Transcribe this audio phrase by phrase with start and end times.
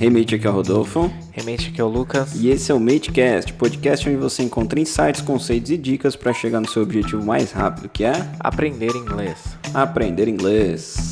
[0.00, 1.10] Hey mate, aqui é o Rodolfo.
[1.32, 2.36] Remate aqui é o Lucas.
[2.36, 6.60] E esse é o Matecast, podcast onde você encontra insights, conceitos e dicas para chegar
[6.60, 9.58] no seu objetivo mais rápido, que é Aprender inglês.
[9.74, 11.10] aprender inglês.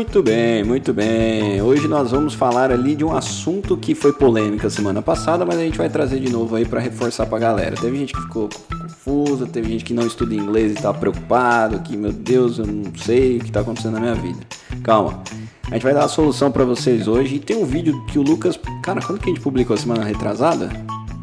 [0.00, 1.60] Muito bem, muito bem.
[1.60, 5.62] Hoje nós vamos falar ali de um assunto que foi polêmica semana passada, mas a
[5.62, 7.76] gente vai trazer de novo aí para reforçar pra galera.
[7.76, 8.48] Teve gente que ficou
[8.80, 12.90] confusa, teve gente que não estuda inglês e tá preocupado, que meu Deus, eu não
[12.96, 14.38] sei o que tá acontecendo na minha vida.
[14.82, 15.22] Calma.
[15.70, 18.22] A gente vai dar a solução para vocês hoje e tem um vídeo que o
[18.22, 20.70] Lucas, cara, quando que a gente publicou semana retrasada?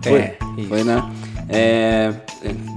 [0.03, 0.19] Foi?
[0.19, 0.69] É, isso.
[0.69, 1.03] Foi, né?
[1.49, 2.13] É,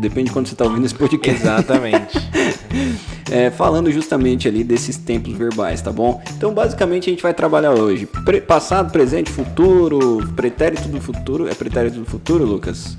[0.00, 1.40] depende de quando você tá ouvindo esse podcast.
[1.42, 2.18] Exatamente.
[3.32, 6.20] É, falando justamente ali desses tempos verbais, tá bom?
[6.36, 11.46] Então, basicamente, a gente vai trabalhar hoje pre- passado, presente, futuro, pretérito do futuro.
[11.48, 12.96] É pretérito do futuro, Lucas?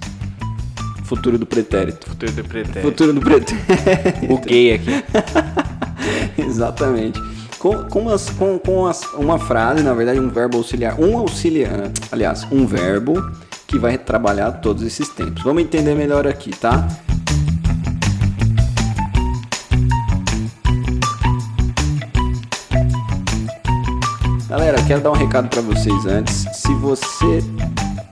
[1.04, 2.08] Futuro do pretérito.
[2.10, 2.82] Futuro do pretérito.
[2.82, 4.26] Futuro do pretérito.
[4.28, 5.04] Buguei aqui.
[6.42, 7.20] Exatamente.
[7.60, 10.98] Com, com, umas- com- com as- uma frase, na verdade, um verbo auxiliar.
[11.00, 13.22] Um auxiliar, aliás, um verbo
[13.72, 15.44] que vai trabalhar todos esses tempos.
[15.44, 16.86] Vamos entender melhor aqui, tá?
[24.50, 26.46] Galera, quero dar um recado pra vocês antes.
[26.52, 27.42] Se você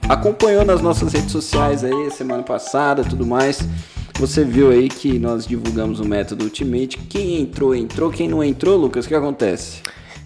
[0.08, 3.60] acompanhou nas nossas redes sociais aí semana passada, tudo mais,
[4.18, 6.98] você viu aí que nós divulgamos o método Ultimate.
[7.10, 8.10] Quem entrou, entrou.
[8.10, 9.82] Quem não entrou, Lucas, o que acontece?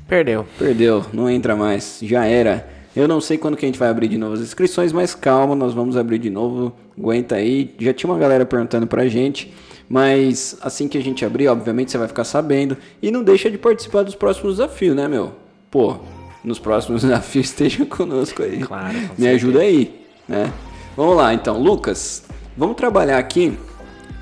[0.07, 0.45] Perdeu.
[0.59, 2.82] Perdeu, não entra mais, já era.
[2.95, 5.55] Eu não sei quando que a gente vai abrir de novo as inscrições, mas calma,
[5.55, 6.73] nós vamos abrir de novo.
[6.97, 7.73] Aguenta aí.
[7.79, 9.51] Já tinha uma galera perguntando pra gente,
[9.89, 12.77] mas assim que a gente abrir, obviamente você vai ficar sabendo.
[13.01, 15.33] E não deixa de participar dos próximos desafios, né, meu?
[15.71, 15.97] Pô,
[16.43, 18.59] nos próximos desafios esteja conosco aí.
[18.59, 20.53] Claro, Me ajuda aí, né?
[20.95, 22.23] Vamos lá, então, Lucas.
[22.55, 23.57] Vamos trabalhar aqui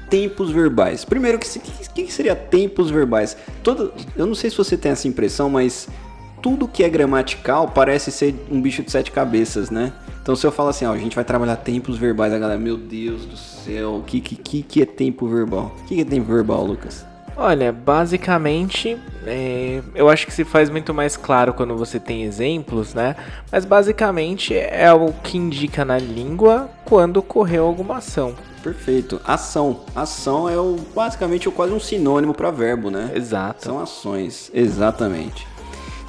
[0.09, 1.03] tempos verbais.
[1.05, 3.35] Primeiro, o que, que, que seria tempos verbais?
[3.63, 5.87] Todo, eu não sei se você tem essa impressão, mas
[6.41, 9.93] tudo que é gramatical parece ser um bicho de sete cabeças, né?
[10.21, 12.77] Então, se eu falo assim, ó, a gente vai trabalhar tempos verbais, a galera, meu
[12.77, 15.75] Deus do céu, o que, que, que, que é tempo verbal?
[15.79, 17.05] O que, que é tempo verbal, Lucas?
[17.35, 22.93] Olha, basicamente, é, eu acho que se faz muito mais claro quando você tem exemplos,
[22.93, 23.15] né?
[23.51, 28.35] Mas basicamente é o que indica na língua quando ocorreu alguma ação.
[28.61, 29.19] Perfeito.
[29.25, 29.81] Ação.
[29.95, 33.11] Ação é o, basicamente o quase um sinônimo para verbo, né?
[33.15, 33.63] Exato.
[33.63, 35.47] São ações, exatamente.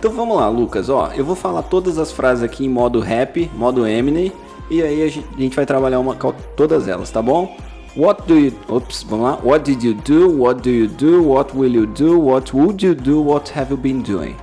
[0.02, 0.88] Então vamos lá, Lucas.
[0.88, 4.32] Ó, eu vou falar todas as frases aqui em modo rap, modo Eminem,
[4.68, 6.16] e aí a gente, vai trabalhar uma,
[6.56, 7.56] todas elas, tá bom?
[7.96, 9.38] What do you, ops, vamos lá.
[9.44, 10.42] What did you do?
[10.42, 11.28] What do you do?
[11.28, 12.18] What will you do?
[12.18, 13.22] What would you do?
[13.22, 14.34] What have you been doing?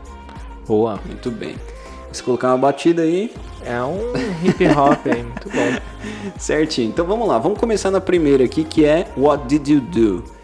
[0.66, 0.98] Boa.
[1.06, 1.58] Muito bem.
[2.14, 3.30] Se colocar uma batida aí,
[3.66, 5.81] É um hip hop aí, muito bom.
[6.40, 6.88] certinho.
[6.88, 7.38] Então vamos lá.
[7.38, 10.39] Vamos começar na primeira aqui, que é What did you do?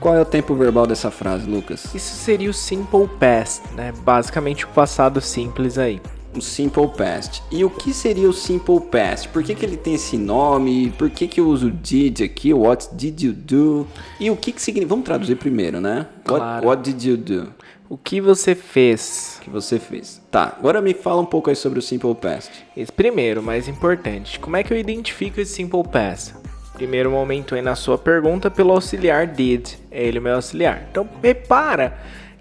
[0.00, 1.92] Qual é o tempo verbal dessa frase, Lucas?
[1.94, 3.92] Isso seria o simple past, né?
[4.04, 6.00] Basicamente o passado simples aí.
[6.36, 7.42] O Simple Past.
[7.50, 9.28] E o que seria o Simple Past?
[9.30, 10.90] Por que, que ele tem esse nome?
[10.96, 12.52] Por que, que eu uso did aqui?
[12.52, 13.86] What did you do?
[14.20, 14.90] E o que, que significa?
[14.90, 16.06] Vamos traduzir primeiro, né?
[16.28, 16.66] What, Claro.
[16.66, 17.48] what did you do?
[17.88, 19.40] O que você fez?
[19.42, 20.20] que você fez?
[20.30, 22.52] Tá, agora me fala um pouco aí sobre o Simple Past.
[22.76, 26.34] Esse primeiro, mais importante, como é que eu identifico esse simple past?
[26.78, 30.86] Primeiro momento aí na sua pergunta pelo auxiliar did, é ele o meu auxiliar.
[30.88, 31.98] Então repara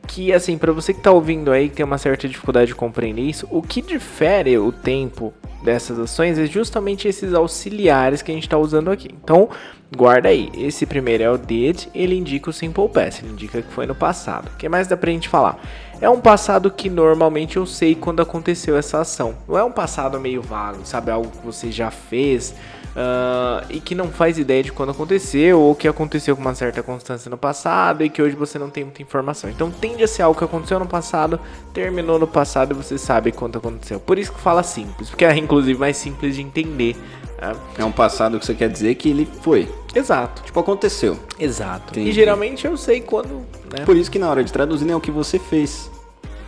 [0.08, 3.24] que assim, para você que tá ouvindo aí que tem uma certa dificuldade de compreender
[3.24, 5.34] isso, o que difere o tempo
[5.64, 9.10] dessas ações é justamente esses auxiliares que a gente está usando aqui.
[9.24, 9.50] Então,
[9.96, 10.52] guarda aí.
[10.56, 13.96] Esse primeiro é o did, ele indica o simple past, ele indica que foi no
[13.96, 14.52] passado.
[14.54, 15.60] O que mais dá pra gente falar?
[16.00, 19.34] É um passado que normalmente eu sei quando aconteceu essa ação.
[19.48, 21.10] Não é um passado meio vago, sabe?
[21.10, 22.54] Algo que você já fez
[23.00, 26.82] ah, e que não faz ideia de quando aconteceu ou que aconteceu com uma certa
[26.82, 29.48] constância no passado e que hoje você não tem muita informação.
[29.50, 31.40] Então tende a ser algo que aconteceu no passado,
[31.74, 34.00] terminou no passado e você sabe quando aconteceu.
[34.00, 36.96] Por isso que fala simples, porque é inclusive mais simples de entender.
[37.40, 37.54] né?
[37.78, 39.70] É um passado que você quer dizer que ele foi.
[39.94, 41.20] Exato, Tipo, aconteceu.
[41.40, 41.92] exato.
[41.92, 42.10] Entendi.
[42.10, 43.86] E geralmente eu sei quando, né?
[43.86, 45.90] Por isso que na hora de traduzir, né, o que você fez.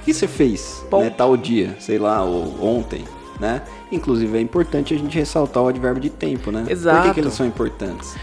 [0.01, 0.83] O que você fez?
[0.89, 1.03] Bom.
[1.03, 3.03] Né, tal dia, sei lá, ou ontem,
[3.39, 3.61] né?
[3.91, 6.59] Inclusive é importante a gente ressaltar o advérbio de tempo, né?
[6.59, 7.13] Por que, Exato.
[7.13, 8.15] que eles são importantes?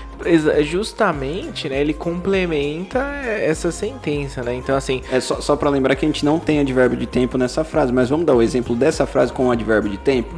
[0.62, 1.80] Justamente, né?
[1.80, 4.54] Ele complementa essa sentença, né?
[4.54, 7.38] Então, assim, É só, só para lembrar que a gente não tem advérbio de tempo
[7.38, 10.34] nessa frase, mas vamos dar o exemplo dessa frase com o advérbio de tempo?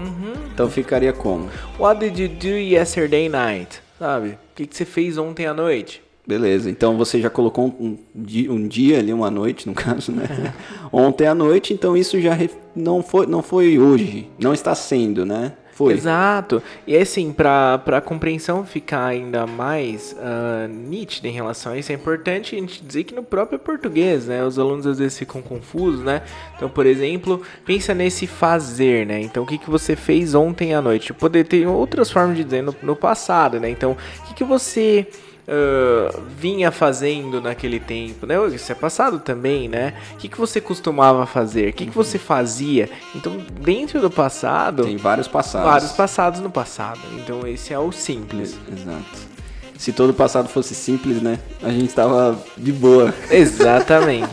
[0.52, 1.48] Então ficaria como?
[1.78, 3.80] What did you do yesterday night?
[3.98, 4.30] Sabe?
[4.30, 6.02] O que, que você fez ontem à noite?
[6.28, 10.52] Beleza, então você já colocou um, um di- dia ali, uma noite, no caso, né?
[10.92, 12.36] Ontem à noite, então isso já
[12.76, 15.54] não, foi, não foi hoje, não está sendo, né?
[15.72, 15.94] Foi.
[15.94, 16.60] Exato.
[16.86, 21.94] E assim, para a compreensão ficar ainda mais uh, nítida em relação a isso, é
[21.94, 26.02] importante a gente dizer que no próprio português, né, os alunos às vezes ficam confusos,
[26.02, 26.22] né?
[26.56, 29.20] Então, por exemplo, pensa nesse fazer, né?
[29.22, 31.14] Então, o que, que você fez ontem à noite?
[31.14, 33.70] Poder ter outras formas de dizer no, no passado, né?
[33.70, 35.06] Então, o que, que você
[35.48, 38.34] uh, vinha fazendo naquele tempo, né?
[38.54, 39.94] Isso é passado também, né?
[40.14, 41.70] O que, que você costumava fazer?
[41.70, 42.90] O que, que você fazia?
[43.14, 44.84] Então, dentro do passado...
[44.84, 45.70] Tem vários passados.
[45.70, 47.00] Vários passados no passado.
[47.16, 48.56] Então, esse é o simples.
[48.70, 49.38] Exato.
[49.78, 51.38] Se todo o passado fosse simples, né?
[51.62, 53.14] A gente tava de boa.
[53.30, 54.28] Exatamente.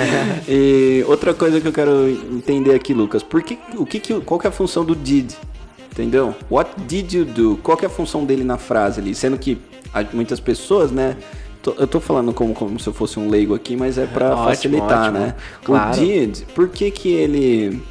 [0.46, 4.38] e outra coisa que eu quero entender aqui, Lucas, por que, o que, que qual
[4.38, 5.32] que é a função do did?
[5.90, 6.34] Entendeu?
[6.50, 7.58] What did you do?
[7.62, 9.14] Qual que é a função dele na frase ali?
[9.14, 9.58] Sendo que
[10.12, 11.16] muitas pessoas, né?
[11.78, 15.08] Eu tô falando como, como se eu fosse um leigo aqui, mas é para facilitar,
[15.08, 15.18] ótimo.
[15.18, 15.34] né?
[15.62, 15.90] Claro.
[15.90, 17.82] O did, por que que ele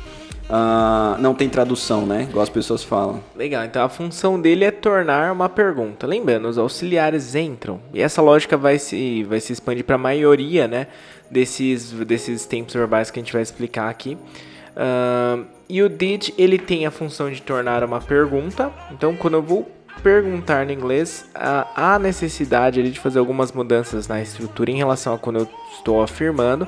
[0.50, 2.24] uh, não tem tradução, né?
[2.24, 3.24] Igual as pessoas falam.
[3.36, 6.08] Legal, então a função dele é tornar uma pergunta.
[6.08, 7.80] Lembrando, os auxiliares entram.
[7.94, 10.88] E essa lógica vai se, vai se expandir para a maioria, né?
[11.30, 14.18] Desses, desses tempos verbais que a gente vai explicar aqui.
[14.76, 18.72] Uh, e o did, ele tem a função de tornar uma pergunta.
[18.92, 19.70] Então, quando eu vou
[20.02, 25.40] perguntar no inglês, há necessidade de fazer algumas mudanças na estrutura em relação a quando
[25.40, 26.68] eu estou afirmando.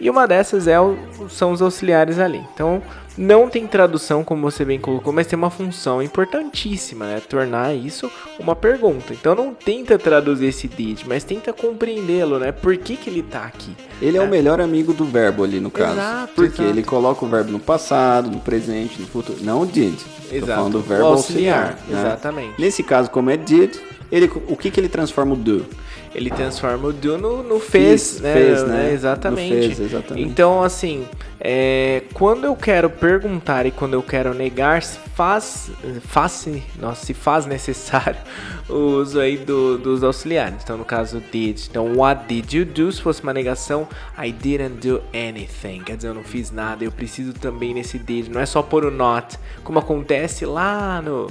[0.00, 0.96] E uma dessas é o,
[1.28, 2.42] são os auxiliares ali.
[2.54, 2.82] Então,
[3.18, 7.20] não tem tradução, como você bem colocou, mas tem uma função importantíssima, né?
[7.20, 8.08] Tornar isso
[8.38, 9.12] uma pergunta.
[9.12, 12.52] Então, não tenta traduzir esse did, mas tenta compreendê-lo, né?
[12.52, 13.76] Por que, que ele tá aqui?
[14.00, 15.94] Ele é, é o melhor amigo do verbo ali, no caso.
[15.98, 16.70] Exato, Porque exato.
[16.70, 19.38] ele coloca o verbo no passado, no presente, no futuro.
[19.42, 19.98] Não o did.
[20.30, 20.40] Exato.
[20.40, 21.72] Tô falando do verbo auxiliar.
[21.72, 22.08] auxiliar né?
[22.08, 22.60] Exatamente.
[22.60, 23.74] Nesse caso, como é did,
[24.12, 25.66] ele, o que, que ele transforma o do?
[26.14, 28.32] Ele transforma o do no, no fez, né?
[28.32, 28.92] Fez, né?
[28.92, 29.54] Exatamente.
[29.54, 30.28] Fez, exatamente.
[30.28, 31.06] Então, assim,
[31.40, 35.70] é, quando eu quero perguntar e quando eu quero negar, faz,
[36.02, 38.18] faz, nossa, se faz necessário
[38.68, 40.62] o uso aí do, dos auxiliares.
[40.62, 41.58] Então, no caso, did.
[41.68, 42.90] Então, what did you do?
[42.90, 43.86] Se fosse uma negação,
[44.18, 45.82] I didn't do anything.
[45.84, 46.84] Quer dizer, eu não fiz nada.
[46.84, 48.28] Eu preciso também nesse did.
[48.28, 51.28] Não é só pôr o not, como acontece lá no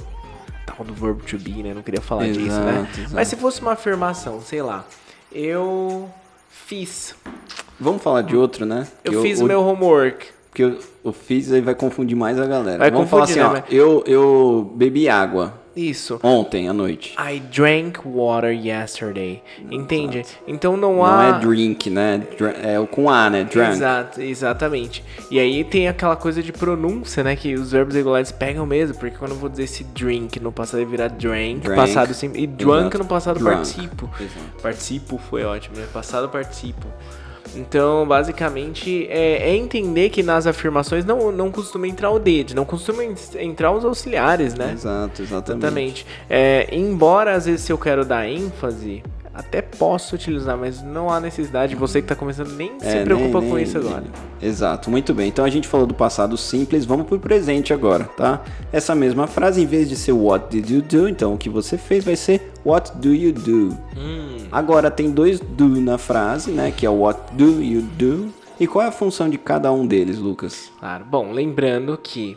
[0.68, 1.72] tal do verbo to be, né?
[1.72, 2.88] Não queria falar exato, disso, né?
[2.92, 3.14] Exato.
[3.14, 4.84] Mas se fosse uma afirmação, sei lá,
[5.32, 6.08] eu
[6.48, 7.14] fiz.
[7.80, 8.86] Vamos falar de outro, né?
[9.04, 10.26] Eu, eu fiz o meu homework.
[10.50, 12.78] Porque eu, eu fiz aí vai confundir mais a galera.
[12.78, 13.44] Vai Vamos falar assim, né?
[13.46, 15.54] ó, eu, eu bebi água.
[15.78, 16.18] Isso.
[16.24, 17.14] Ontem à noite.
[17.16, 19.40] I drank water yesterday.
[19.70, 20.18] Entende?
[20.18, 20.38] Exato.
[20.46, 21.30] Então não há.
[21.30, 22.20] Não é drink, né?
[22.62, 23.44] É com A, né?
[23.44, 23.70] Drunk.
[23.70, 25.04] Exato, exatamente.
[25.30, 27.36] E aí tem aquela coisa de pronúncia, né?
[27.36, 28.96] Que os verbos regulares pegam mesmo.
[28.98, 31.60] Porque quando eu vou dizer esse drink no passado, virar drank.
[31.60, 31.76] Drank.
[31.76, 32.32] Passado sim.
[32.34, 32.98] E drunk Exato.
[32.98, 33.54] no passado Drunk.
[33.54, 34.10] participo.
[34.20, 34.62] Exato.
[34.62, 35.86] Participo foi ótimo, né?
[35.92, 36.86] Passado participo.
[37.56, 42.64] Então, basicamente, é, é, entender que nas afirmações não, não costuma entrar o did, não
[42.64, 43.02] costuma
[43.38, 44.72] entrar os auxiliares, né?
[44.72, 45.64] Exato, exatamente.
[45.64, 46.06] Exatamente.
[46.28, 49.02] É, embora, às vezes, se eu quero dar ênfase,
[49.38, 51.76] até posso utilizar, mas não há necessidade.
[51.76, 54.02] Você que está começando nem é, se preocupa nem, com nem, isso agora.
[54.42, 55.28] Exato, muito bem.
[55.28, 58.42] Então a gente falou do passado simples, vamos para o presente agora, tá?
[58.72, 61.78] Essa mesma frase, em vez de ser what did you do, então o que você
[61.78, 63.78] fez vai ser what do you do.
[63.96, 64.38] Hum.
[64.50, 66.72] Agora tem dois do na frase, né?
[66.76, 68.32] Que é o what do you do.
[68.58, 70.72] E qual é a função de cada um deles, Lucas?
[70.80, 71.04] Claro.
[71.04, 72.36] Bom, lembrando que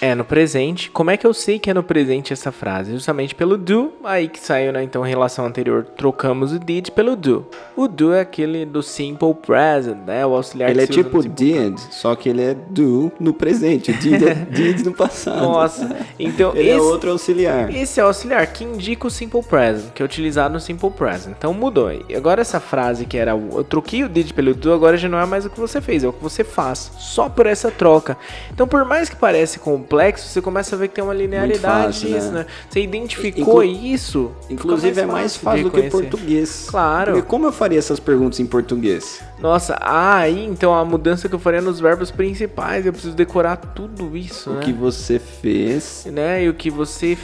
[0.00, 0.90] é no presente.
[0.90, 2.92] Como é que eu sei que é no presente essa frase?
[2.92, 4.82] Justamente pelo do, aí que saiu, né?
[4.82, 7.46] Então, relação anterior, trocamos o did pelo do.
[7.76, 10.24] O do é aquele do simple present, né?
[10.24, 13.90] O auxiliar Ele é tipo did, só que ele é do no presente.
[13.90, 15.40] O did é did no passado.
[15.42, 17.74] Nossa, então ele é esse, é outro auxiliar.
[17.74, 21.34] Esse é o auxiliar que indica o simple present, que é utilizado no simple present.
[21.36, 21.90] Então mudou.
[22.08, 25.18] E agora essa frase que era eu troquei o did pelo do, agora já não
[25.18, 26.90] é mais o que você fez, é o que você faz.
[26.98, 28.16] Só por essa troca.
[28.52, 31.86] Então, por mais que pareça com complexo, você começa a ver que tem uma linearidade
[31.86, 32.40] fácil, nisso, né?
[32.40, 32.46] né?
[32.68, 34.32] Você identificou Inclu isso.
[34.50, 36.66] Inclusive é mais fácil do que o português.
[36.68, 37.12] Claro.
[37.12, 39.22] Porque como eu faria essas perguntas em português?
[39.40, 43.56] Nossa, ah, aí então a mudança que eu faria nos verbos principais, eu preciso decorar
[43.56, 44.60] tudo isso, o né?
[44.60, 46.44] O que você fez, né?
[46.44, 47.16] E o que você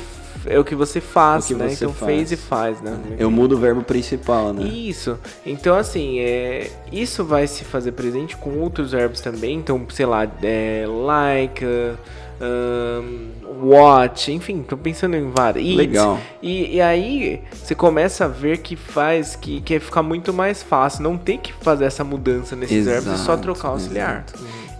[0.46, 1.68] é o que você faz, que né?
[1.68, 2.12] Você então faz.
[2.12, 2.98] fez e faz, né?
[3.18, 4.64] Eu mudo o verbo principal, né?
[4.64, 5.18] Isso.
[5.46, 9.56] Então, assim, é, isso vai se fazer presente com outros verbos também.
[9.56, 11.64] Então, sei lá, é, like.
[11.64, 11.96] Uh,
[12.44, 15.64] um, watch, enfim, tô pensando em várias.
[15.64, 16.18] Legal.
[16.42, 21.02] E, e, aí você começa a ver que faz que, que ficar muito mais fácil.
[21.02, 24.24] Não tem que fazer essa mudança nesses exato, verbos, é só trocar o auxiliar.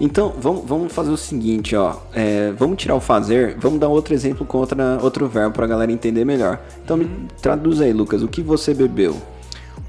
[0.01, 1.97] Então, vamos, vamos fazer o seguinte, ó.
[2.13, 5.91] É, vamos tirar o fazer, vamos dar outro exemplo com outra, outro verbo pra galera
[5.93, 6.61] entender melhor.
[6.85, 7.27] Então, me uhum.
[7.41, 8.23] traduz aí, Lucas.
[8.23, 9.17] O que você bebeu?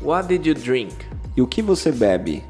[0.01, 0.93] What did you drink?
[1.35, 2.43] E o que você bebe?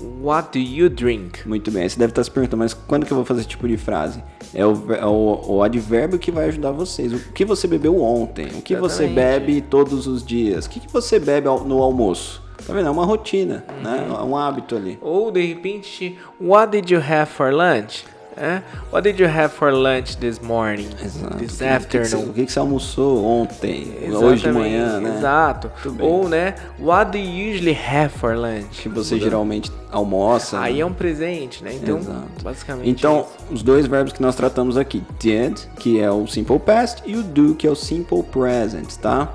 [0.00, 1.46] What do you drink?
[1.46, 3.66] Muito bem, você deve estar se perguntando, mas quando que eu vou fazer esse tipo
[3.66, 4.22] de frase?
[4.54, 7.12] É o, é o, o advérbio que vai ajudar vocês.
[7.12, 8.46] O que você bebeu ontem?
[8.56, 9.14] O que você Exatamente.
[9.14, 10.66] bebe todos os dias?
[10.66, 12.42] O que, que você bebe no almoço?
[12.66, 12.88] Tá vendo?
[12.88, 14.06] É uma rotina, né?
[14.08, 14.98] É um hábito ali.
[15.00, 18.04] Ou de repente, What did you have for lunch?
[18.40, 18.62] É?
[18.92, 20.88] What did you have for lunch this morning?
[21.04, 21.38] Exato.
[21.38, 22.30] This afternoon?
[22.30, 23.92] o que que você almoçou ontem?
[24.12, 25.16] Hoje de manhã, né?
[25.18, 25.68] Exato.
[25.98, 26.54] Ou, né?
[26.78, 28.82] What do you usually have for lunch?
[28.82, 30.60] Que você geralmente almoça.
[30.60, 30.80] Aí né?
[30.80, 31.72] é um presente, né?
[31.74, 32.44] Então, Exato.
[32.44, 32.88] basicamente.
[32.88, 33.54] Então, isso.
[33.54, 37.24] os dois verbos que nós tratamos aqui, did, que é o simple past, e o
[37.24, 39.34] do, que é o simple present, tá?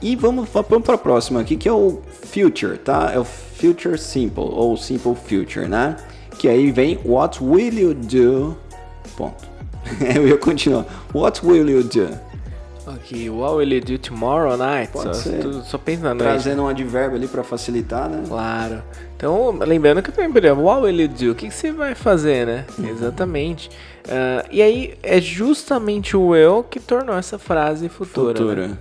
[0.00, 2.00] E vamos, vamos para a próxima aqui, que é o
[2.32, 3.12] future, tá?
[3.14, 5.96] É o future simple, ou simple future, né?
[6.42, 8.56] Que aí vem what will you do?
[9.16, 9.44] Ponto.
[10.16, 10.84] Eu ia continuar.
[11.14, 12.08] What will you do?
[12.84, 14.90] Ok, what will you do tomorrow night?
[14.92, 16.24] Pode só, tu- só pensa na noite.
[16.30, 18.24] Trazendo um advérbio ali para facilitar, né?
[18.26, 18.82] Claro.
[19.16, 21.30] Então, lembrando que eu também what will you do?
[21.30, 22.64] O que, que você vai fazer, né?
[22.76, 22.88] Uhum.
[22.88, 23.70] Exatamente.
[24.08, 28.34] Ah, e aí, é justamente o will que tornou essa frase futura.
[28.36, 28.66] Futura.
[28.66, 28.78] né?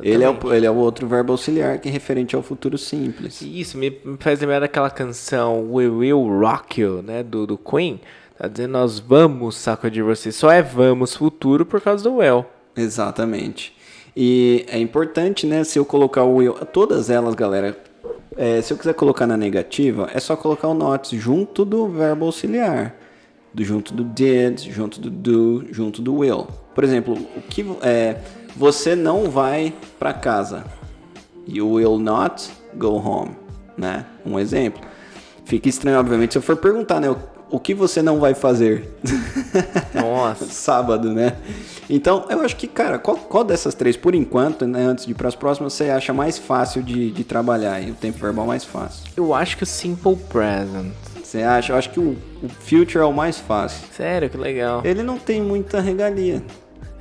[0.00, 3.42] Ele é, o, ele é o outro verbo auxiliar que é referente ao futuro simples.
[3.42, 7.22] Isso, me, me faz lembrar daquela canção We Will Rock You, né?
[7.22, 8.00] Do, do Queen.
[8.38, 10.32] Tá dizendo, nós vamos sacudir você.
[10.32, 12.44] Só é vamos futuro por causa do will.
[12.76, 13.76] Exatamente.
[14.16, 17.76] E é importante, né, se eu colocar o will, todas elas, galera,
[18.36, 22.26] é, se eu quiser colocar na negativa, é só colocar o not junto do verbo
[22.26, 22.94] auxiliar.
[23.54, 26.46] Do, junto do did, junto do do, junto do will.
[26.74, 28.16] Por exemplo, o que é,
[28.56, 30.64] você não vai para casa.
[31.46, 33.36] You will not go home,
[33.76, 34.06] né?
[34.24, 34.82] Um exemplo.
[35.44, 37.14] Fica estranho, obviamente, se eu for perguntar, né,
[37.50, 38.88] o, que você não vai fazer?
[39.92, 40.46] Nossa.
[40.46, 41.36] sábado, né?
[41.90, 45.14] Então, eu acho que, cara, qual, qual dessas três, por enquanto, né, antes de ir
[45.14, 48.64] para as próximas, você acha mais fácil de, de trabalhar e o tempo verbal mais
[48.64, 49.04] fácil?
[49.16, 50.92] Eu acho que o Simple Present.
[51.22, 51.72] Você acha?
[51.72, 53.86] Eu acho que o, o future é o mais fácil.
[53.96, 54.82] Sério, que legal.
[54.84, 56.42] Ele não tem muita regalia.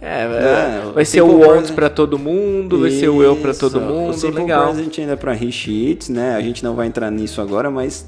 [0.02, 3.22] É, É, vai o ser o Simple want Present- pra todo mundo, vai ser o
[3.22, 3.88] eu pra todo Isso.
[3.88, 4.66] mundo, O simple legal.
[4.74, 6.36] present ainda é para he, she, it, né?
[6.36, 8.06] A gente não vai entrar nisso agora, mas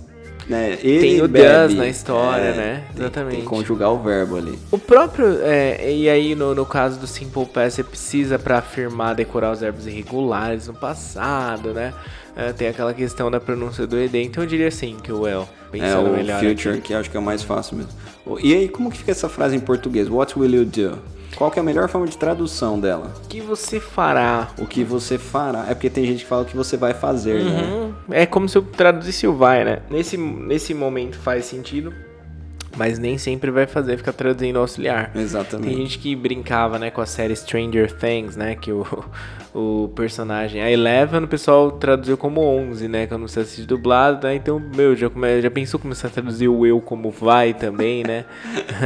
[0.49, 2.83] né, Tem o does na história, É, né?
[2.93, 3.31] tem- Exatamente.
[3.35, 4.57] Tem que conjugar o verbo ali.
[4.71, 9.13] O próprio, é, e aí no, no caso do Simple Past, você precisa pra afirmar,
[9.13, 11.93] decorar os verbos irregulares no passado, né?
[12.35, 15.41] É, tem aquela questão da pronúncia do ED, então eu diria assim que o will,
[15.43, 16.81] É pensando o melhor future, aqui.
[16.81, 17.91] que acho que é o mais fácil mesmo.
[18.41, 20.09] E aí, como que fica essa frase em português?
[20.09, 20.97] What will you do?
[21.35, 23.13] Qual que é a melhor forma de tradução dela?
[23.25, 24.49] O que você fará?
[24.59, 25.65] O que você fará?
[25.69, 27.61] É porque tem gente que fala o que você vai fazer, né?
[27.61, 27.93] Uhum.
[28.11, 29.79] É como se eu traduzisse o vai, né?
[29.89, 31.93] Nesse, nesse momento faz sentido,
[32.77, 35.11] mas nem sempre vai fazer ficar traduzindo auxiliar.
[35.11, 35.75] Tem Exatamente.
[35.75, 38.85] gente que brincava, né, com a série Stranger Things, né, que o,
[39.53, 44.35] o personagem, a Eleven, o pessoal traduziu como 11, né, quando você assiste dublado, né,
[44.35, 48.25] então, meu, já, come, já pensou começar a traduzir o eu como vai também, né?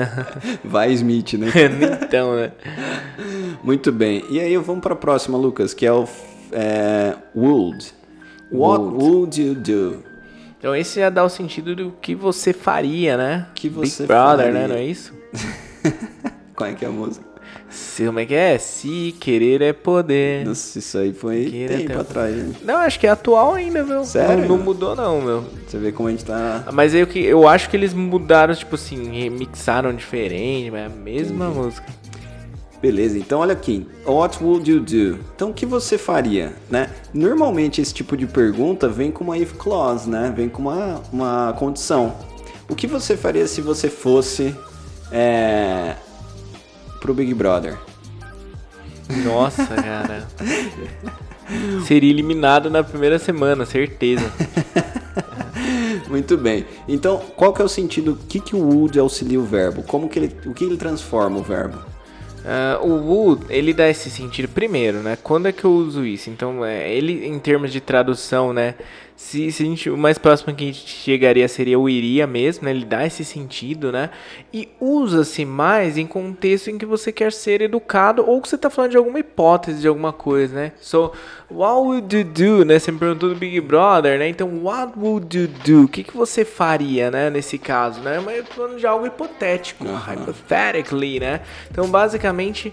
[0.64, 1.48] Vai Smith, né?
[2.04, 2.52] então, né?
[3.64, 4.24] Muito bem.
[4.30, 6.06] E aí, vamos para a próxima, Lucas, que é o
[6.52, 7.94] é, would.
[8.52, 9.04] What Would.
[9.04, 10.04] would you do?
[10.58, 13.48] Então esse já dá o sentido do que você faria, né?
[13.54, 14.62] Que você Big Brother, faria.
[14.62, 15.14] né, não é isso?
[16.56, 17.26] Qual é que é a música?
[17.70, 18.58] Se, como é que é?
[18.58, 20.46] Se querer é poder.
[20.46, 22.36] Nossa, isso aí foi Queira tempo ter- atrás?
[22.64, 24.04] Não, acho que é atual ainda, meu.
[24.06, 24.48] Sério?
[24.48, 25.44] Não, não mudou não, meu.
[25.68, 26.66] Você vê como a gente tá...
[26.72, 30.90] Mas eu, que, eu acho que eles mudaram, tipo assim, remixaram diferente, mas é a
[30.90, 31.86] mesma música.
[32.82, 33.88] Beleza, então olha aqui.
[34.06, 35.20] What would you do?
[35.36, 36.90] Então o que você faria, né?
[37.12, 40.32] Normalmente esse tipo de pergunta vem com uma if clause, né?
[40.36, 42.14] Vem com uma, uma condição.
[42.70, 44.56] O que você faria se você fosse
[45.12, 45.96] é,
[47.00, 47.78] pro Big Brother?
[49.24, 50.28] Nossa, cara.
[51.86, 54.30] Seria eliminado na primeira semana, certeza.
[56.10, 56.66] Muito bem.
[56.88, 58.14] Então, qual que é o sentido?
[58.14, 59.84] O que, que o would auxilia o verbo?
[59.84, 61.78] Como que ele, o que ele transforma o verbo?
[62.46, 65.18] Ah, o would, ele dá esse sentido primeiro, né?
[65.22, 66.30] Quando é que eu uso isso?
[66.30, 68.76] Então, é, ele em termos de tradução, né?
[69.18, 72.66] Se, se a gente, o mais próximo que a gente chegaria seria o iria mesmo,
[72.66, 72.72] né?
[72.72, 74.12] Ele dá esse sentido, né?
[74.54, 78.70] E usa-se mais em contexto em que você quer ser educado ou que você tá
[78.70, 80.72] falando de alguma hipótese de alguma coisa, né?
[80.80, 81.12] So,
[81.50, 82.78] what would you do, né?
[82.78, 84.30] Você me perguntou do Big Brother, né?
[84.30, 85.86] Então, what would you do?
[85.86, 87.32] O que, que você faria, né?
[87.32, 88.22] Nesse caso, né?
[88.24, 91.42] Mas eu tô falando de algo hipotético, hypothetically, né?
[91.72, 92.72] Então, basicamente,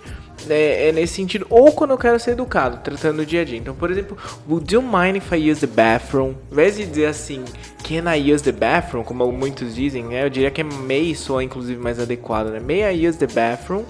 [0.49, 1.47] é, é nesse sentido.
[1.51, 3.59] Ou quando eu quero ser educado, tratando do dia a dia.
[3.59, 4.17] Então, por exemplo,
[4.49, 6.35] would you mind if I use the bathroom?
[6.51, 7.45] Ao invés de dizer assim,
[7.83, 9.05] can I use the bathroom?
[9.05, 10.25] Como muitos dizem, né?
[10.25, 12.61] Eu diria que é may soa, inclusive, mais adequado, né?
[12.61, 13.85] May I use the bathroom?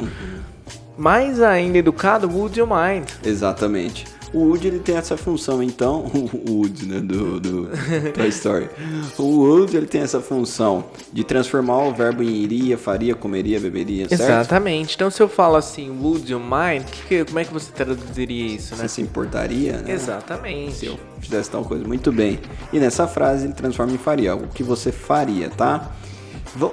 [0.96, 3.08] Mais ainda educado, would you mind?
[3.24, 4.04] Exatamente.
[4.34, 6.10] O Woody ele tem essa função, então,
[6.48, 7.68] o Woody, né, do, do
[8.12, 8.68] Toy Story.
[9.16, 14.08] O Woody ele tem essa função de transformar o verbo em iria, faria, comeria, beberia,
[14.08, 14.22] certo?
[14.22, 14.96] Exatamente.
[14.96, 18.74] Então se eu falo assim, would you mind, que como é que você traduziria isso,
[18.74, 18.82] né?
[18.82, 19.92] Você se importaria, né?
[19.92, 20.72] Exatamente.
[20.72, 22.40] Se eu fizesse tal coisa, muito bem.
[22.72, 25.92] E nessa frase ele transforma em faria, algo que você faria, tá?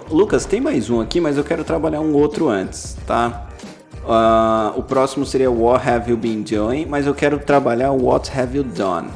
[0.10, 3.48] Lucas, tem mais um aqui, mas eu quero trabalhar um outro antes, tá?
[4.08, 6.86] Ah, o próximo seria What have you been doing?
[6.86, 9.10] Mas eu quero trabalhar What have you done?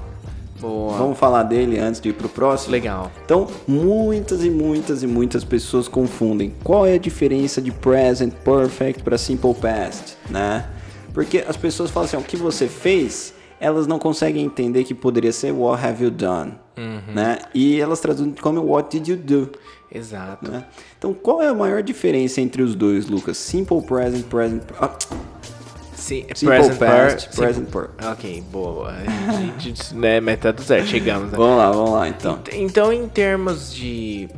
[0.60, 0.98] Boa.
[0.98, 2.72] Vamos falar dele antes de ir pro próximo?
[2.72, 3.12] Legal.
[3.24, 9.04] Então, muitas e muitas e muitas pessoas confundem qual é a diferença de present perfect
[9.04, 10.66] para simple past, né?
[11.14, 15.32] Porque as pessoas falam assim, o que você fez, elas não conseguem entender que poderia
[15.32, 16.54] ser what have you done,
[17.14, 17.40] né?
[17.54, 19.52] E elas traduzem como what did you do,
[19.92, 20.52] Exato.
[20.52, 20.66] né?
[20.98, 23.38] Então, qual é a maior diferença entre os dois, Lucas?
[23.38, 24.92] Simple present, present, ah,
[26.06, 27.90] Sim, simple present past, per, present per.
[28.12, 28.92] Ok, boa.
[28.92, 31.32] A gente, né, tá tudo certo, chegamos.
[31.32, 31.38] Né?
[31.38, 32.40] Vamos lá, vamos lá, então.
[32.54, 34.30] Então, em termos de.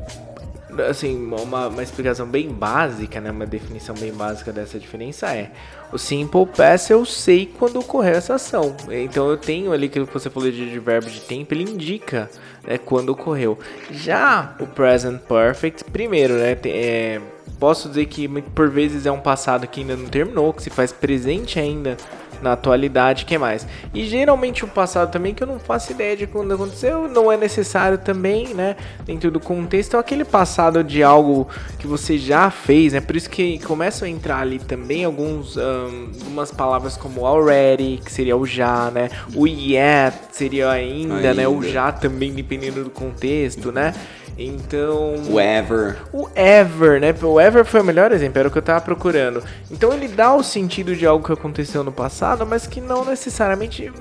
[0.90, 3.32] Assim, uma, uma explicação bem básica, né?
[3.32, 5.52] Uma definição bem básica dessa diferença é:
[5.92, 8.76] o simple past eu sei quando ocorreu essa ação.
[8.90, 12.30] Então eu tenho ali que você falou de, verbo de tempo, ele indica
[12.66, 13.58] né, quando ocorreu.
[13.92, 16.58] Já o present perfect, primeiro, né?
[16.66, 17.22] é,
[17.60, 20.92] posso dizer que por vezes é um passado que ainda não terminou, que se faz
[20.92, 21.98] presente ainda
[22.42, 23.68] na atualidade, que mais?
[23.94, 27.38] E geralmente o passado também que eu não faço ideia de quando aconteceu, não é
[27.38, 28.76] necessário também, né?
[29.06, 31.48] Dentro do contexto, é aquele passado de algo
[31.80, 33.02] que você já fez, né?
[33.02, 38.12] Por isso que começam a entrar ali também alguns ahn, algumas palavras como already, que
[38.12, 39.10] seria o já, né?
[39.36, 41.48] O yet seria ainda, né?
[41.48, 41.70] O Ainda.
[41.70, 43.94] já também dependendo do contexto, né?
[44.38, 47.14] Então, O ever, o ever, né?
[47.24, 49.44] O ever foi o melhor exemplo, era o que eu tava procurando.
[49.72, 53.92] Então ele dá o sentido de algo que aconteceu no passado, mas que não necessariamente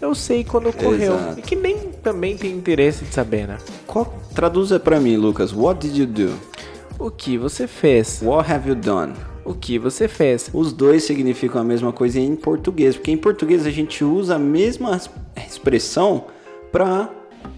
[0.00, 1.14] eu sei quando ocorreu.
[1.14, 1.38] Exato.
[1.38, 3.58] E que nem também tem interesse de saber, né?
[3.86, 6.32] qual, traduza pra mim, Lucas, what did you do?
[6.98, 8.20] O que você fez?
[8.22, 9.12] What have you done?
[9.44, 10.48] O que você fez?
[10.54, 14.38] Os dois significam a mesma coisa em português, porque em português a gente usa a
[14.38, 15.10] mesma es-
[15.48, 16.26] expressão
[16.70, 17.08] pra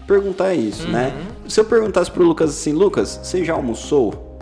[0.07, 1.13] perguntar isso, né?
[1.47, 4.37] Se eu perguntasse pro Lucas assim, Lucas, você já almoçou?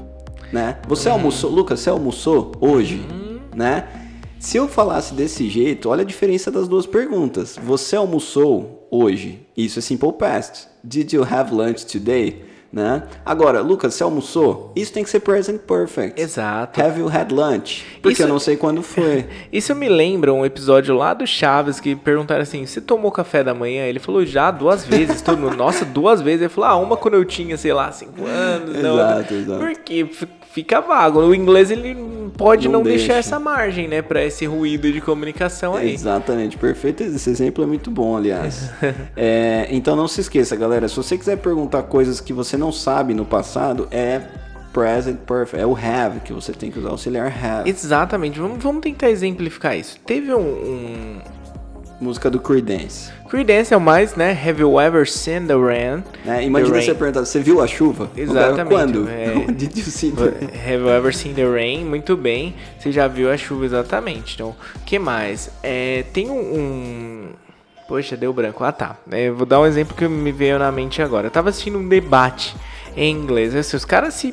[0.52, 0.78] Né?
[0.88, 3.06] Você almoçou, Lucas, você almoçou hoje?
[3.56, 3.88] Né?
[4.40, 7.58] Se eu falasse desse jeito, olha a diferença das duas perguntas.
[7.64, 9.46] Você almoçou hoje?
[9.56, 10.68] Isso é simple past.
[10.84, 12.44] Did you have lunch today?
[12.74, 13.04] Né?
[13.24, 14.72] Agora, Lucas, você almoçou?
[14.76, 16.20] Isso tem que ser present perfect.
[16.20, 16.82] Exato.
[16.82, 17.86] Have you had lunch?
[18.02, 19.28] Porque Isso- eu não sei quando foi.
[19.54, 23.54] Isso me lembra um episódio lá do Chaves que perguntaram assim: você tomou café da
[23.54, 23.86] manhã?
[23.86, 25.22] Ele falou já duas vezes.
[25.22, 26.42] Todo mundo, nossa, duas vezes.
[26.42, 28.82] Ele falou: ah, uma quando eu tinha, sei lá, cinco anos.
[28.82, 29.60] não, Exato, exato.
[29.60, 31.20] Porque f- fica vago.
[31.20, 31.96] O inglês ele
[32.38, 33.20] pode Não não, deixar deixa.
[33.20, 35.94] essa margem, né, pra esse ruído de comunicação aí.
[35.94, 37.04] Exatamente, perfeito.
[37.04, 38.70] Esse exemplo é muito bom, aliás.
[39.16, 40.88] É, então não se esqueça, galera.
[40.88, 44.22] Se você quiser perguntar coisas que você não sabe no passado, é
[44.72, 45.62] present perfect.
[45.62, 47.70] É o have que você tem que usar, auxiliar have.
[47.70, 48.40] Exatamente.
[48.40, 49.98] Vamos, vamos tentar exemplificar isso.
[50.06, 51.22] Teve um, um...
[52.02, 53.12] Música do Creedence.
[53.34, 54.32] Creedence é o mais, né?
[54.48, 56.04] Have you ever seen the rain?
[56.24, 56.44] Né?
[56.46, 58.08] Imagina The você perguntar, você viu a chuva?
[58.16, 59.10] Exatamente, Quando?
[59.10, 59.46] é.
[59.52, 60.50] Did you see the rain?
[60.54, 61.84] Have you ever seen the rain?
[61.84, 62.54] Muito bem.
[62.78, 64.36] Você já viu a chuva exatamente.
[64.36, 65.50] Então, que mais?
[65.64, 67.30] É, tem um, um-
[67.88, 68.64] Poxa, deu branco.
[68.64, 68.98] Ah, tá.
[69.10, 71.26] É, vou dar um exemplo que me veio na mente agora.
[71.26, 72.56] Eu tava assistindo um debate
[72.96, 73.56] em inglês.
[73.56, 74.32] Assim, os caras se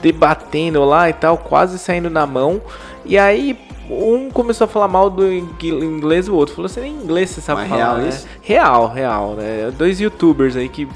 [0.00, 2.62] debatendo lá e tal, quase saindo na mão.
[3.04, 3.58] E aí,
[3.90, 7.40] um começou a falar mal do ing- inglês, o outro falou assim: nem inglês você
[7.40, 8.08] sabe Mas falar, real né?
[8.08, 8.26] isso?
[8.42, 9.72] Real, real, né?
[9.76, 10.86] Dois youtubers aí que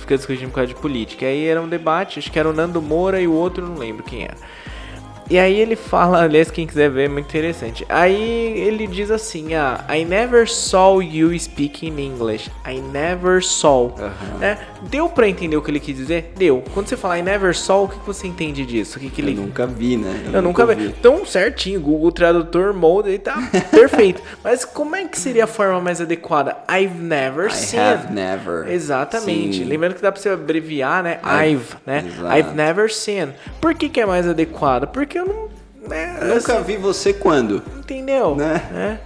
[0.00, 1.26] fica discutindo por causa de política.
[1.26, 4.02] Aí era um debate, acho que era o Nando Moura e o outro, não lembro
[4.02, 4.36] quem era.
[5.30, 7.84] E aí ele fala, aliás, quem quiser ver, é muito interessante.
[7.88, 12.50] Aí ele diz assim, ah, I never saw you speaking English.
[12.66, 13.94] I never saw.
[14.38, 14.58] Né?
[14.82, 16.32] Deu pra entender o que ele quis dizer?
[16.36, 16.62] Deu.
[16.74, 18.98] Quando você fala I never saw, o que você entende disso?
[18.98, 19.36] O que, que Eu ele...
[19.40, 20.30] nunca vi, né?
[20.32, 20.84] Eu nunca vi.
[20.88, 23.36] Então, certinho, Google Tradutor Mode, ele tá
[23.70, 24.22] perfeito.
[24.42, 26.56] Mas como é que seria a forma mais adequada?
[26.70, 27.80] I've never I seen.
[27.80, 28.68] have never.
[28.70, 29.64] Exatamente.
[29.64, 31.18] Lembrando que dá pra você abreviar, né?
[31.24, 32.04] I've- I've, né?
[32.06, 32.36] Exato.
[32.38, 33.28] I've never seen.
[33.60, 34.86] Por que, que é mais adequado?
[34.88, 35.48] Porque eu não.
[35.88, 37.62] Né, Nunca assim, vi você quando?
[37.78, 38.34] Entendeu?
[38.34, 38.98] Né?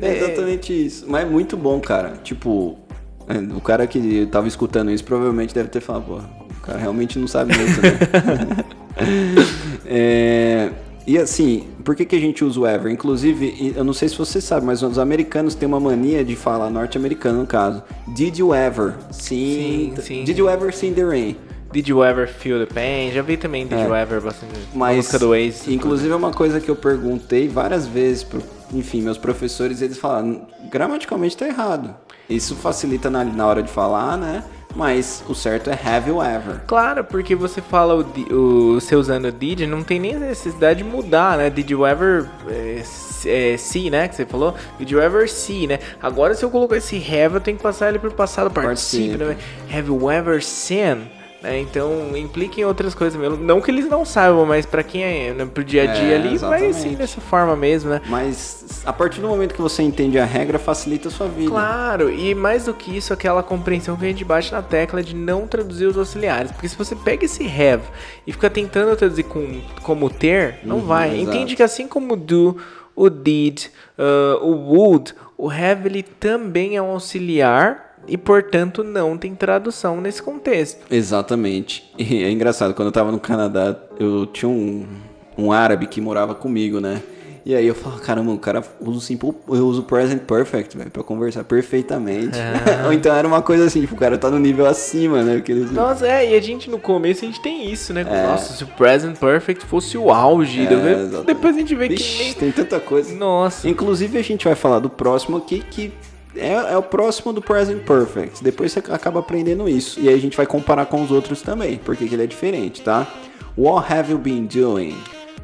[0.00, 0.06] É.
[0.06, 1.06] É exatamente isso.
[1.08, 2.14] Mas é muito bom, cara.
[2.22, 2.78] Tipo,
[3.26, 7.18] é, o cara que tava escutando isso provavelmente deve ter falado, pô, o cara realmente
[7.18, 8.64] não sabe muito, né?
[9.90, 10.70] É,
[11.06, 12.92] e assim, por que, que a gente usa o ever?
[12.92, 16.68] Inclusive, eu não sei se você sabe, mas os americanos têm uma mania de falar,
[16.68, 18.94] norte-americano no caso, did you ever?
[19.10, 20.24] Sim, Sim, sim.
[20.24, 21.36] Did you ever see the rain?
[21.70, 23.12] Did you ever feel the pain?
[23.12, 23.84] Já vi também Did É.
[23.84, 24.52] you ever bastante.
[24.74, 25.72] Mas, música do Waze.
[25.72, 30.46] inclusive, é uma coisa que eu perguntei várias vezes pro, enfim, meus professores, eles falaram,
[30.70, 31.94] gramaticalmente tá errado.
[32.28, 34.44] Isso facilita na, na hora de falar, né?
[34.76, 36.60] Mas o certo é have you ever.
[36.66, 38.00] Claro, porque você fala o,
[38.34, 41.48] o você usando did, não tem nem necessidade de mudar, né?
[41.50, 42.82] Did you ever é,
[43.24, 44.08] é, see, né?
[44.08, 44.54] Que você falou?
[44.78, 45.78] Did you ever see, né?
[46.02, 49.36] Agora se eu colocar esse have, eu tenho que passar ele pro passado participio, né?
[49.72, 51.10] Have you ever seen?
[51.42, 51.60] Né?
[51.60, 53.36] Então implica em outras coisas mesmo.
[53.36, 56.16] Não que eles não saibam, mas pra quem é né, pro dia a dia É,
[56.16, 56.74] ali, vai exatamente.
[56.74, 58.00] sim dessa forma mesmo, né?
[58.08, 61.48] Mas a partir do momento que você entende a regra, facilita a sua vida.
[61.50, 65.14] Claro, e mais do que isso, aquela compreensão que a gente bate na tecla de
[65.14, 66.50] não traduzir os auxiliares.
[66.50, 67.84] Porque se você pega esse have
[68.26, 71.08] e fica tentando traduzir com, como ter, não Uhum, vai.
[71.14, 71.22] exato.
[71.36, 72.56] Entende que assim como o do,
[72.96, 79.16] o did, uh, o would, o have ele também é um auxiliar e, portanto, não
[79.18, 80.86] tem tradução nesse contexto.
[80.90, 81.90] Exatamente.
[81.98, 84.86] E é engraçado, quando eu tava no Canadá, eu tinha um,
[85.36, 87.02] um árabe que morava comigo, né?
[87.46, 90.90] E aí eu falava, caramba, o cara usa o simple, eu uso present perfect, velho,
[90.90, 92.38] pra conversar perfeitamente.
[92.38, 92.84] Ah.
[92.88, 95.42] Ou então era uma coisa assim, tipo, o cara tá no nível acima, né?
[95.48, 95.70] Eles...
[95.72, 98.02] Nossa, é, e a gente no começo a gente tem isso, né?
[98.06, 98.26] É.
[98.26, 102.22] Nossa, se o present perfect fosse o auge, É, depois- a gente vê Vixe, que
[102.24, 102.32] nem...
[102.34, 103.14] tem tanta coisa.
[103.14, 103.66] Nossa.
[103.66, 105.90] Inclusive a gente vai falar do próximo aqui que
[106.38, 108.42] é, é o próximo do Present Perfect.
[108.42, 109.98] Depois você acaba aprendendo isso.
[110.00, 112.82] E aí a gente vai comparar com os outros também, porque que ele é diferente,
[112.82, 113.06] tá?
[113.56, 114.96] What have you been doing?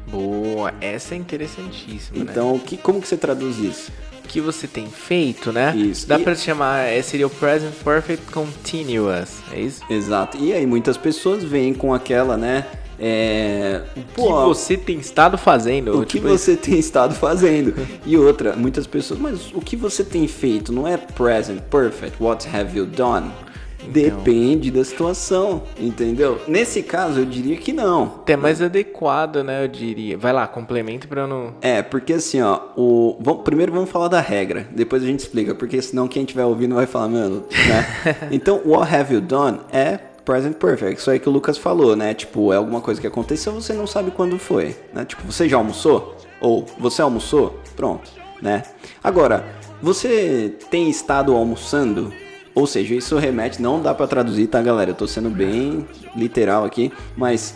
[0.07, 2.31] Boa, essa é interessantíssima, né?
[2.31, 3.91] Então, que, como que você traduz isso?
[4.23, 5.75] O que você tem feito, né?
[5.75, 6.07] Isso.
[6.07, 9.81] Dá E- pra chamar, é, seria o present perfect continuous, é isso?
[9.89, 10.37] Exato.
[10.37, 12.65] E aí muitas pessoas vêm com aquela, né?
[12.99, 15.99] É, O que pô, você tem estado fazendo?
[15.99, 17.73] o que Tipo, você tem estado fazendo?
[18.05, 22.21] E outra, muitas pessoas, mas o que você tem feito não é present perfect.
[22.21, 23.31] What have you done?
[23.87, 23.91] Então.
[23.93, 26.41] Depende da situação, entendeu?
[26.47, 28.05] Nesse caso, eu diria que não.
[28.21, 29.63] Até mais adequado, né?
[29.63, 30.17] Eu diria.
[30.17, 31.53] Vai lá, complemento pra eu não.
[31.61, 33.15] É, porque assim, ó, o...
[33.19, 36.73] vamos- primeiro vamos falar da regra, depois a gente explica, porque senão quem estiver ouvindo
[36.73, 38.15] vai falar, mano, né?
[38.31, 42.13] então, what have you done é present perfect, isso aí que o Lucas falou, né?
[42.13, 45.05] Tipo, é alguma coisa que aconteceu, você não sabe quando foi, né?
[45.05, 46.17] Tipo, você já almoçou?
[46.41, 47.59] Ou você almoçou?
[47.75, 48.09] Pronto,
[48.41, 48.63] né?
[49.03, 49.45] Agora,
[49.81, 52.11] você tem estado almoçando?
[52.53, 54.91] Ou seja, isso remete, não dá pra traduzir, tá, galera?
[54.91, 55.85] Eu tô sendo bem
[56.15, 57.53] literal aqui, mas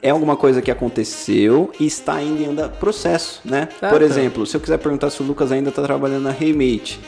[0.00, 3.68] é alguma coisa que aconteceu e está ainda em anda- processo, né?
[3.90, 7.00] Por exemplo, se eu quiser perguntar se o Lucas ainda está trabalhando na Remate,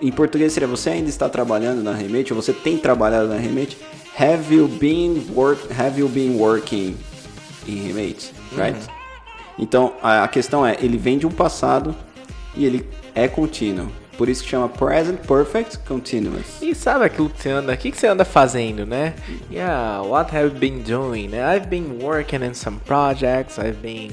[0.00, 3.76] em português seria você ainda está trabalhando na Remate ou você tem trabalhado na Remate?
[4.20, 6.98] Have you been work Have you been working
[7.66, 8.76] in Remate, right?
[9.58, 11.96] Então a, questão é, ele vem de um passado
[12.54, 13.90] e ele é contínuo.
[14.18, 16.60] Por isso que chama present perfect continuous.
[16.60, 17.72] E sabe aquilo que você anda?
[17.72, 19.14] O que, que você anda fazendo, né?
[19.50, 21.28] Yeah, what have you been doing?
[21.28, 21.56] Né?
[21.56, 24.12] I've been working in some projects, I've been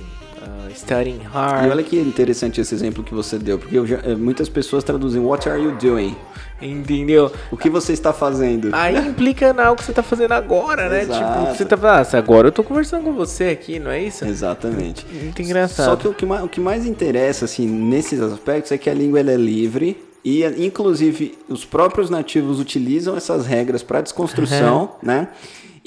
[0.78, 1.72] studying E hard.
[1.72, 5.48] olha que interessante esse exemplo que você deu, porque já- eh, muitas pessoas traduzem What
[5.50, 6.16] are you doing?
[6.62, 7.32] Entendeu?
[7.52, 8.70] O que você está fazendo?
[8.74, 11.04] Aí implica na algo que você tá fazendo agora, né?
[11.04, 11.40] Exato.
[11.46, 14.26] Tipo, você tá falando, ah, agora eu tô conversando com você aqui, não é isso?
[14.26, 15.06] Exatamente.
[15.12, 15.86] Muito engraçado.
[15.86, 18.94] Só que o que, mais, o que mais interessa, assim, nesses aspectos é que a
[18.94, 25.28] língua é livre e, inclusive, os próprios nativos utilizam essas regras para desconstrução, né?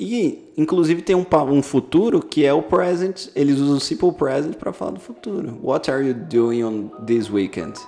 [0.03, 3.29] E, inclusive, tem um, um futuro que é o present.
[3.37, 5.59] Eles usam simple present para falar do futuro.
[5.63, 7.79] What are you doing on this weekend?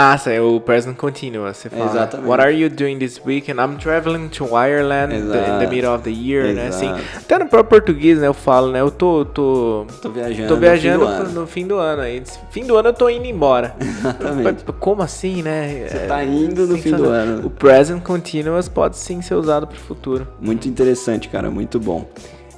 [0.00, 1.86] Ah, sim, é o present continuous, você fala.
[1.90, 2.28] Exatamente.
[2.28, 3.58] What are you doing this weekend?
[3.60, 5.68] I'm traveling to Ireland in the Exato.
[5.70, 6.68] middle of the year, né?
[6.68, 7.02] Assim, Exato.
[7.16, 8.28] até no próprio português, né?
[8.28, 8.80] Eu falo, né?
[8.80, 10.46] Eu tô, tô, Tô viajando.
[10.48, 11.40] tô no viajando fim do pro- ano.
[11.40, 12.02] no fim do ano.
[12.02, 13.74] Aí, fim do ano eu tô indo embora.
[13.80, 14.64] Exatamente.
[14.78, 15.86] Como assim, né?
[15.88, 17.44] Você tá indo no fim do ano.
[17.46, 20.28] O present continuous pode sim ser usado pro futuro.
[20.40, 22.08] Muito interessante, cara, muito bom.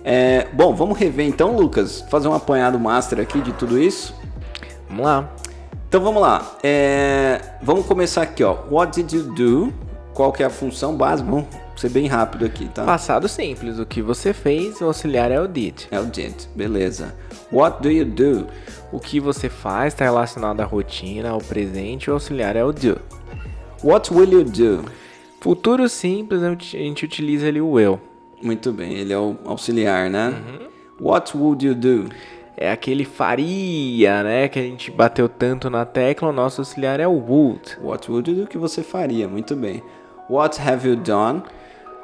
[0.05, 4.15] É, bom, vamos rever então, Lucas, fazer um apanhado master aqui de tudo isso.
[4.89, 5.29] Vamos lá.
[5.91, 6.57] Então vamos lá.
[6.63, 8.59] É, vamos começar aqui, ó.
[8.71, 9.75] What did you do?
[10.15, 11.29] Qual que é a função básica?
[11.29, 12.85] Vamos ser bem rápido aqui, tá?
[12.85, 13.81] Passado simples.
[13.81, 15.81] O que você fez, o auxiliar é o did.
[15.91, 17.13] É o did, beleza.
[17.53, 18.47] What do you do?
[18.93, 22.97] O que você faz está relacionado à rotina, ao presente, o auxiliar é o do.
[23.83, 24.85] What will you do?
[25.41, 27.99] Futuro simples, a gente- utiliza ali o will.
[28.41, 30.29] Muito bem, ele é o auxiliar, né?
[30.29, 30.69] Uhum.
[31.09, 32.11] What would you do?
[32.63, 34.47] É aquele faria, né?
[34.49, 37.79] Que a gente bateu tanto na tecla, o nosso auxiliar é o would.
[37.83, 39.27] What would you do que você faria?
[39.27, 39.83] Muito bem.
[40.29, 41.43] What have you done?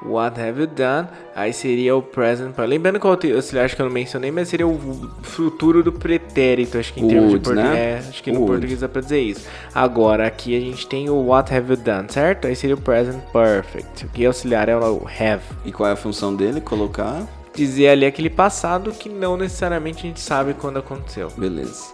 [0.05, 1.09] What have you done?
[1.35, 2.55] Aí seria o present.
[2.59, 4.79] Lembrando que o auxi- auxiliar acho que eu não mencionei, mas seria o
[5.23, 6.79] futuro do pretérito.
[6.79, 7.75] Acho que em termos de Would, português.
[7.75, 7.90] né?
[7.92, 8.53] É, acho que no Would.
[8.53, 9.47] português dá pra dizer isso.
[9.75, 12.47] Agora, aqui a gente tem o what have you done, certo?
[12.47, 14.07] Aí seria o present perfect.
[14.07, 15.42] O que auxiliar é o have.
[15.66, 16.61] E qual é a função dele?
[16.61, 17.23] Colocar.
[17.57, 21.33] Dizer ali aquele passado que não necessariamente a gente sabe quando aconteceu.
[21.38, 21.87] Beleza.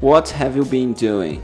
[0.00, 1.42] What have you been doing?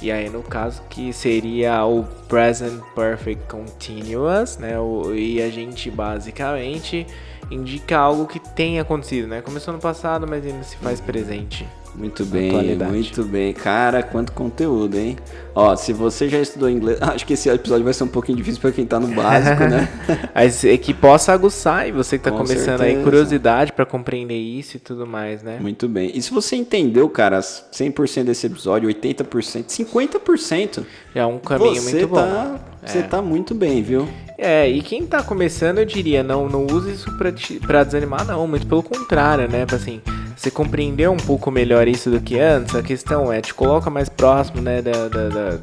[0.00, 4.72] E aí, no caso, que seria o Present Perfect Continuous, né?
[5.14, 7.06] E a gente basicamente
[7.50, 9.42] indica algo que tem acontecido, né?
[9.42, 11.68] Começou no passado, mas ainda se faz presente.
[11.94, 13.52] Muito bem, muito bem.
[13.52, 15.16] Cara, quanto conteúdo, hein?
[15.54, 18.60] Ó, se você já estudou inglês, acho que esse episódio vai ser um pouquinho difícil
[18.60, 19.88] para quem tá no básico, né?
[20.34, 22.98] Mas é que possa aguçar e você que tá Com começando certeza.
[22.98, 25.58] aí curiosidade para compreender isso e tudo mais, né?
[25.60, 26.10] Muito bem.
[26.14, 32.08] E se você entendeu, cara, 100% desse episódio, 80%, 50%, já é um caminho muito
[32.08, 32.71] bom.
[32.82, 32.88] Tá, é.
[32.88, 34.08] Você tá muito bem, viu?
[34.36, 38.26] É, e quem tá começando, eu diria, não, não use isso pra, te, pra desanimar,
[38.26, 38.46] não.
[38.46, 39.64] Muito pelo contrário, né?
[39.72, 40.00] Assim,
[40.42, 44.08] você compreender um pouco melhor isso do que antes, a questão é, te coloca mais
[44.08, 45.58] próximo, né, da, da, da,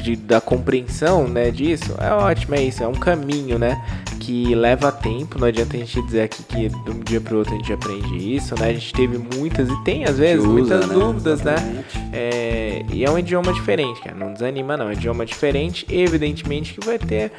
[0.00, 3.82] de, da compreensão, né, disso, é ótimo, é isso, é um caminho, né,
[4.20, 7.54] que leva tempo, não adianta a gente dizer aqui que de um dia pro outro
[7.54, 10.86] a gente aprende isso, né, a gente teve muitas e tem às vezes usa, muitas
[10.86, 10.94] né?
[10.94, 15.26] dúvidas, né, é, e é um idioma diferente, cara, não desanima não, é um idioma
[15.26, 17.32] diferente, evidentemente que vai ter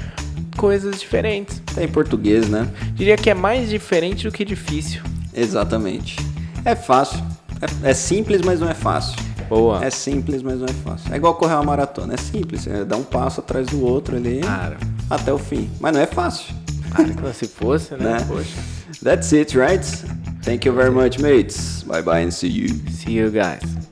[0.58, 1.62] coisas diferentes.
[1.78, 2.68] É em português, né?
[2.94, 5.02] Diria que é mais diferente do que difícil.
[5.34, 6.18] Exatamente.
[6.66, 7.24] É fácil.
[7.84, 9.18] É, é, simples, mas não é fácil.
[9.48, 9.84] Boa.
[9.84, 11.14] É simples, mas não é fácil.
[11.14, 12.14] É igual correr uma maratona.
[12.14, 12.68] É simples.
[12.68, 14.78] É dar um passo atrás do outro ali Cara.
[15.10, 15.70] até o fim.
[15.80, 16.61] Mas não é fácil.
[16.96, 18.18] Cara, se fosse, né?
[18.18, 18.26] né?
[18.28, 18.58] Poxa.
[19.04, 19.84] That's it, right?
[20.44, 21.84] Thank you very much, mates.
[21.84, 22.70] Bye bye and see you.
[22.90, 23.91] See you guys.